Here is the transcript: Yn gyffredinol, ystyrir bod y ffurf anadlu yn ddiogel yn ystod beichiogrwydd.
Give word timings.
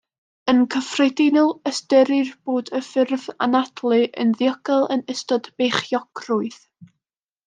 Yn 0.51 0.61
gyffredinol, 0.75 1.51
ystyrir 1.71 2.31
bod 2.49 2.71
y 2.79 2.81
ffurf 2.87 3.27
anadlu 3.47 3.99
yn 4.23 4.33
ddiogel 4.39 4.85
yn 4.97 5.05
ystod 5.15 5.51
beichiogrwydd. 5.63 6.59